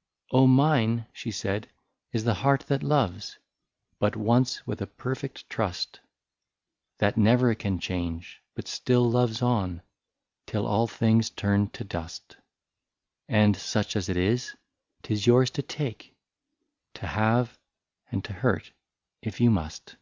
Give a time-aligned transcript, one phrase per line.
[0.00, 1.68] ^' Oh mine," she said,"
[2.14, 3.38] is the heart that loves,
[3.98, 6.00] But once with a perfect trust;
[7.00, 9.82] That never can change, but still loves on.
[10.46, 12.38] Till all things turn to dust;
[13.28, 14.56] And such as it is,
[15.02, 16.16] 't is yours to take,
[16.94, 17.58] To have
[18.10, 18.72] and to hurt,
[19.20, 19.96] if you must."